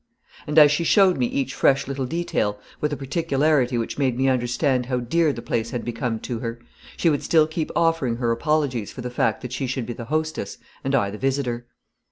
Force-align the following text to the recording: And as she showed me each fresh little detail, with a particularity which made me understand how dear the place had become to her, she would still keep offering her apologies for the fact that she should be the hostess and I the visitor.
And 0.47 0.57
as 0.57 0.71
she 0.71 0.83
showed 0.83 1.19
me 1.19 1.27
each 1.27 1.53
fresh 1.53 1.87
little 1.87 2.07
detail, 2.07 2.59
with 2.79 2.91
a 2.91 2.97
particularity 2.97 3.77
which 3.77 3.99
made 3.99 4.17
me 4.17 4.27
understand 4.27 4.87
how 4.87 4.97
dear 5.01 5.31
the 5.31 5.43
place 5.43 5.69
had 5.69 5.85
become 5.85 6.19
to 6.21 6.39
her, 6.39 6.57
she 6.97 7.07
would 7.11 7.21
still 7.21 7.45
keep 7.45 7.69
offering 7.75 8.15
her 8.15 8.31
apologies 8.31 8.91
for 8.91 9.01
the 9.01 9.11
fact 9.11 9.41
that 9.41 9.53
she 9.53 9.67
should 9.67 9.85
be 9.85 9.93
the 9.93 10.05
hostess 10.05 10.57
and 10.83 10.95
I 10.95 11.11
the 11.11 11.19
visitor. 11.19 11.67